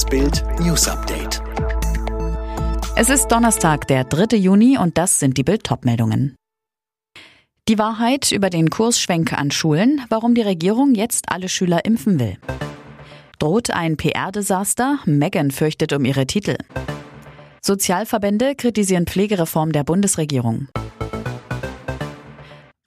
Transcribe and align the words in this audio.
Das 0.00 0.08
Bild 0.08 0.42
News 0.60 0.88
Update. 0.88 1.42
Es 2.96 3.10
ist 3.10 3.28
Donnerstag, 3.28 3.86
der 3.86 4.04
3. 4.04 4.34
Juni 4.38 4.78
und 4.78 4.96
das 4.96 5.20
sind 5.20 5.36
die 5.36 5.42
Bild 5.42 5.68
meldungen 5.84 6.36
Die 7.68 7.78
Wahrheit 7.78 8.32
über 8.32 8.48
den 8.48 8.70
Kursschwenk 8.70 9.34
an 9.34 9.50
Schulen, 9.50 10.00
warum 10.08 10.34
die 10.34 10.40
Regierung 10.40 10.94
jetzt 10.94 11.30
alle 11.30 11.50
Schüler 11.50 11.84
impfen 11.84 12.18
will. 12.18 12.38
Droht 13.38 13.72
ein 13.72 13.98
PR-Desaster? 13.98 15.00
Megan 15.04 15.50
fürchtet 15.50 15.92
um 15.92 16.06
ihre 16.06 16.26
Titel. 16.26 16.56
Sozialverbände 17.60 18.54
kritisieren 18.54 19.06
Pflegereform 19.06 19.72
der 19.72 19.84
Bundesregierung. 19.84 20.68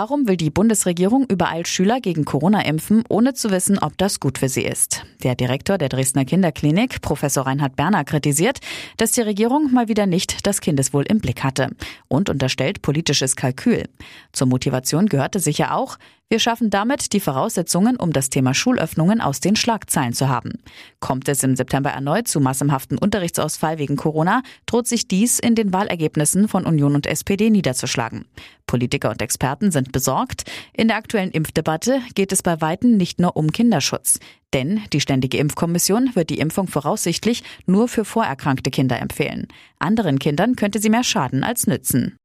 Warum 0.00 0.28
will 0.28 0.36
die 0.36 0.50
Bundesregierung 0.50 1.26
überall 1.28 1.66
Schüler 1.66 2.00
gegen 2.00 2.24
Corona 2.24 2.64
impfen, 2.64 3.02
ohne 3.08 3.34
zu 3.34 3.50
wissen, 3.50 3.80
ob 3.80 3.98
das 3.98 4.20
gut 4.20 4.38
für 4.38 4.48
sie 4.48 4.62
ist? 4.62 5.02
Der 5.24 5.34
Direktor 5.34 5.76
der 5.76 5.88
Dresdner 5.88 6.24
Kinderklinik, 6.24 7.00
Professor 7.02 7.48
Reinhard 7.48 7.74
Berner, 7.74 8.04
kritisiert, 8.04 8.60
dass 8.96 9.10
die 9.10 9.22
Regierung 9.22 9.72
mal 9.72 9.88
wieder 9.88 10.06
nicht 10.06 10.46
das 10.46 10.60
Kindeswohl 10.60 11.02
im 11.08 11.18
Blick 11.18 11.42
hatte 11.42 11.70
und 12.06 12.30
unterstellt 12.30 12.80
politisches 12.80 13.34
Kalkül. 13.34 13.88
Zur 14.30 14.46
Motivation 14.46 15.06
gehörte 15.06 15.40
sicher 15.40 15.74
auch, 15.74 15.98
wir 16.30 16.40
schaffen 16.40 16.68
damit 16.68 17.14
die 17.14 17.20
Voraussetzungen, 17.20 17.96
um 17.96 18.12
das 18.12 18.28
Thema 18.28 18.52
Schulöffnungen 18.52 19.22
aus 19.22 19.40
den 19.40 19.56
Schlagzeilen 19.56 20.12
zu 20.12 20.28
haben. 20.28 20.58
Kommt 21.00 21.26
es 21.26 21.42
im 21.42 21.56
September 21.56 21.88
erneut 21.90 22.28
zu 22.28 22.38
massenhaften 22.38 22.98
Unterrichtsausfall 22.98 23.78
wegen 23.78 23.96
Corona, 23.96 24.42
droht 24.66 24.86
sich 24.86 25.08
dies 25.08 25.38
in 25.38 25.54
den 25.54 25.72
Wahlergebnissen 25.72 26.46
von 26.46 26.66
Union 26.66 26.94
und 26.94 27.06
SPD 27.06 27.48
niederzuschlagen. 27.48 28.26
Politiker 28.66 29.08
und 29.08 29.22
Experten 29.22 29.70
sind 29.70 29.90
besorgt. 29.90 30.44
In 30.74 30.88
der 30.88 30.98
aktuellen 30.98 31.30
Impfdebatte 31.30 32.02
geht 32.14 32.32
es 32.32 32.42
bei 32.42 32.60
Weitem 32.60 32.98
nicht 32.98 33.20
nur 33.20 33.34
um 33.34 33.50
Kinderschutz. 33.50 34.20
Denn 34.52 34.82
die 34.92 35.00
Ständige 35.00 35.38
Impfkommission 35.38 36.14
wird 36.14 36.28
die 36.28 36.40
Impfung 36.40 36.68
voraussichtlich 36.68 37.42
nur 37.64 37.88
für 37.88 38.04
vorerkrankte 38.04 38.70
Kinder 38.70 39.00
empfehlen. 39.00 39.48
Anderen 39.78 40.18
Kindern 40.18 40.56
könnte 40.56 40.78
sie 40.78 40.90
mehr 40.90 41.04
schaden 41.04 41.42
als 41.42 41.66
nützen. 41.66 42.18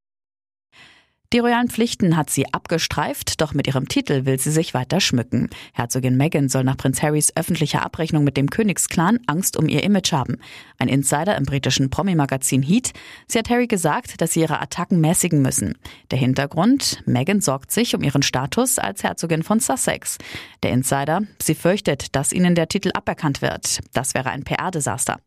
Die 1.34 1.40
royalen 1.40 1.68
Pflichten 1.68 2.16
hat 2.16 2.30
sie 2.30 2.54
abgestreift, 2.54 3.40
doch 3.40 3.54
mit 3.54 3.66
ihrem 3.66 3.88
Titel 3.88 4.24
will 4.24 4.38
sie 4.38 4.52
sich 4.52 4.72
weiter 4.72 5.00
schmücken. 5.00 5.50
Herzogin 5.72 6.16
Meghan 6.16 6.48
soll 6.48 6.62
nach 6.62 6.76
Prinz 6.76 7.02
Harrys 7.02 7.36
öffentlicher 7.36 7.84
Abrechnung 7.84 8.22
mit 8.22 8.36
dem 8.36 8.50
Königsklan 8.50 9.18
Angst 9.26 9.56
um 9.56 9.68
ihr 9.68 9.82
Image 9.82 10.12
haben. 10.12 10.38
Ein 10.78 10.86
Insider 10.86 11.36
im 11.36 11.42
britischen 11.42 11.90
Promi-Magazin 11.90 12.62
Heat. 12.62 12.92
Sie 13.26 13.36
hat 13.36 13.50
Harry 13.50 13.66
gesagt, 13.66 14.20
dass 14.20 14.34
sie 14.34 14.42
ihre 14.42 14.60
Attacken 14.60 15.00
mäßigen 15.00 15.42
müssen. 15.42 15.76
Der 16.12 16.18
Hintergrund? 16.18 17.02
Meghan 17.04 17.40
sorgt 17.40 17.72
sich 17.72 17.96
um 17.96 18.04
ihren 18.04 18.22
Status 18.22 18.78
als 18.78 19.02
Herzogin 19.02 19.42
von 19.42 19.58
Sussex. 19.58 20.18
Der 20.62 20.70
Insider? 20.70 21.22
Sie 21.42 21.56
fürchtet, 21.56 22.14
dass 22.14 22.32
ihnen 22.32 22.54
der 22.54 22.68
Titel 22.68 22.92
aberkannt 22.94 23.42
wird. 23.42 23.80
Das 23.92 24.14
wäre 24.14 24.30
ein 24.30 24.44
PR-Desaster. 24.44 25.18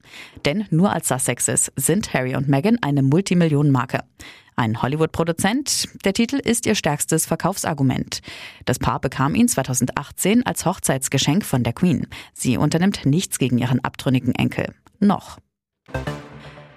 Denn 0.46 0.68
nur 0.70 0.94
als 0.94 1.10
Sussexes 1.10 1.70
sind 1.76 2.14
Harry 2.14 2.38
und 2.38 2.48
Meghan 2.48 2.78
eine 2.82 3.04
Multimillionenmarke. 3.04 4.04
Ein 4.60 4.82
Hollywood-Produzent. 4.82 5.88
Der 6.04 6.14
Titel 6.14 6.38
ist 6.38 6.66
ihr 6.66 6.74
stärkstes 6.74 7.28
Verkaufsargument. 7.28 8.22
Das 8.66 8.80
Paar 8.80 9.00
bekam 9.00 9.36
ihn 9.36 9.48
2018 9.48 10.48
als 10.48 10.66
Hochzeitsgeschenk 10.66 11.46
von 11.46 11.62
der 11.62 11.74
Queen. 11.74 12.08
Sie 12.34 12.58
unternimmt 12.58 13.06
nichts 13.06 13.38
gegen 13.38 13.60
ihren 13.60 13.84
abtrünnigen 13.84 14.34
Enkel. 14.34 14.74
Noch. 15.00 15.38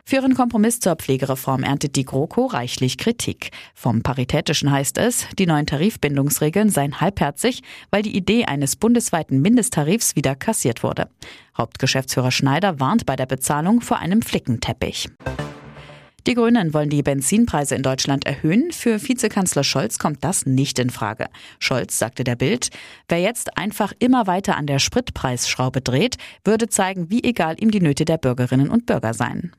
Für 0.04 0.16
ihren 0.16 0.34
Kompromiss 0.34 0.80
zur 0.80 0.96
Pflegereform 0.96 1.62
erntet 1.62 1.96
die 1.96 2.04
GroKo 2.04 2.46
reichlich 2.46 2.98
Kritik. 2.98 3.50
Vom 3.74 4.02
Paritätischen 4.02 4.70
heißt 4.70 4.98
es, 4.98 5.26
die 5.38 5.46
neuen 5.46 5.64
Tarifbindungsregeln 5.64 6.68
seien 6.68 7.00
halbherzig, 7.00 7.62
weil 7.90 8.02
die 8.02 8.14
Idee 8.14 8.44
eines 8.44 8.76
bundesweiten 8.76 9.40
Mindesttarifs 9.40 10.16
wieder 10.16 10.34
kassiert 10.34 10.82
wurde. 10.82 11.08
Hauptgeschäftsführer 11.56 12.30
Schneider 12.30 12.78
warnt 12.78 13.06
bei 13.06 13.16
der 13.16 13.26
Bezahlung 13.26 13.80
vor 13.80 14.00
einem 14.00 14.20
Flickenteppich. 14.20 15.08
Die 16.26 16.34
Grünen 16.34 16.74
wollen 16.74 16.90
die 16.90 17.02
Benzinpreise 17.02 17.74
in 17.74 17.82
Deutschland 17.82 18.26
erhöhen. 18.26 18.72
Für 18.72 19.00
Vizekanzler 19.02 19.64
Scholz 19.64 19.98
kommt 19.98 20.22
das 20.22 20.44
nicht 20.44 20.78
in 20.78 20.90
Frage. 20.90 21.28
Scholz 21.58 21.98
sagte 21.98 22.24
der 22.24 22.36
Bild, 22.36 22.68
wer 23.08 23.18
jetzt 23.18 23.56
einfach 23.56 23.92
immer 23.98 24.26
weiter 24.26 24.56
an 24.56 24.66
der 24.66 24.78
Spritpreisschraube 24.78 25.80
dreht, 25.80 26.16
würde 26.44 26.68
zeigen, 26.68 27.10
wie 27.10 27.24
egal 27.24 27.56
ihm 27.58 27.70
die 27.70 27.80
Nöte 27.80 28.04
der 28.04 28.18
Bürgerinnen 28.18 28.68
und 28.68 28.86
Bürger 28.86 29.14
seien. 29.14 29.52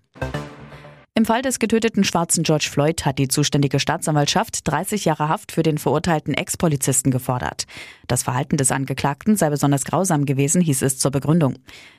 Im 1.13 1.25
Fall 1.25 1.41
des 1.41 1.59
getöteten 1.59 2.05
schwarzen 2.05 2.44
George 2.44 2.69
Floyd 2.71 3.05
hat 3.05 3.19
die 3.19 3.27
zuständige 3.27 3.79
Staatsanwaltschaft 3.79 4.66
30 4.66 5.03
Jahre 5.03 5.27
Haft 5.27 5.51
für 5.51 5.61
den 5.61 5.77
verurteilten 5.77 6.33
Ex-Polizisten 6.33 7.11
gefordert. 7.11 7.66
Das 8.07 8.23
Verhalten 8.23 8.55
des 8.55 8.71
Angeklagten 8.71 9.35
sei 9.35 9.50
besonders 9.50 9.83
grausam 9.83 10.25
gewesen, 10.25 10.61
hieß 10.61 10.83
es 10.83 11.00
zur 11.00 11.11
Begründung. 11.11 11.55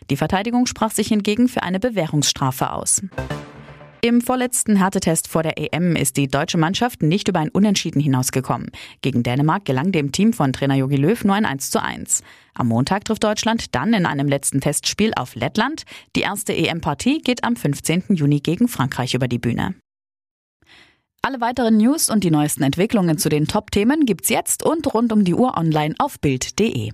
Die 0.09 0.17
Verteidigung 0.17 0.65
sprach 0.65 0.93
sich 0.93 1.09
hingegen 1.09 1.49
für 1.49 1.63
eine 1.63 1.79
Bewährungsstrafe 1.79 2.73
aus. 2.73 3.03
Im 4.05 4.21
vorletzten 4.21 4.75
Härtetest 4.75 5.29
vor 5.29 5.45
der 5.45 5.59
EM 5.59 5.95
ist 5.95 6.17
die 6.17 6.27
deutsche 6.27 6.59
Mannschaft 6.59 7.05
nicht 7.05 7.29
über 7.29 7.39
ein 7.39 7.51
Unentschieden 7.51 8.01
hinausgekommen. 8.01 8.73
Gegen 9.01 9.23
Dänemark 9.23 9.65
gelang 9.65 9.93
dem 9.93 10.11
Team 10.11 10.33
von 10.33 10.53
Trainer 10.53 10.75
Jogi 10.75 10.97
Löw 10.97 11.23
nur 11.23 11.37
ein 11.37 11.47
1 11.47 11.71
zu 11.71 11.81
1. 11.81 12.25
Am 12.53 12.67
Montag 12.67 13.05
trifft 13.05 13.23
Deutschland 13.23 13.77
dann 13.77 13.95
in 13.95 14.05
einem 14.05 14.27
letzten 14.27 14.61
Testspiel 14.61 15.13
auf 15.15 15.37
Lettland. 15.37 15.85
Die 16.17 16.23
erste 16.23 16.53
EM-Partie 16.53 17.21
geht 17.21 17.45
am 17.45 17.55
15. 17.55 18.07
Juni 18.09 18.41
gegen 18.41 18.67
Frankreich 18.67 19.15
über 19.15 19.29
die 19.29 19.39
Bühne. 19.39 19.77
Alle 21.23 21.41
weiteren 21.41 21.77
News 21.77 22.11
und 22.11 22.25
die 22.25 22.33
neuesten 22.33 22.65
Entwicklungen 22.65 23.19
zu 23.19 23.29
den 23.29 23.47
Top-Themen 23.47 24.05
gibt's 24.05 24.31
jetzt 24.31 24.65
und 24.65 24.93
rund 24.93 25.13
um 25.13 25.23
die 25.25 25.35
Uhr 25.35 25.57
online 25.57 25.95
auf 25.99 26.19
Bild.de. 26.19 26.91